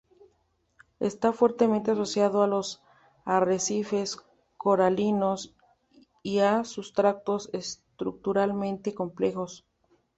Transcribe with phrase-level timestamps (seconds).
[0.99, 2.81] Está fuertemente asociado a los
[3.23, 4.17] arrecifes
[4.57, 5.55] coralinos
[6.23, 9.63] y a sustratos estructuralmente complejos.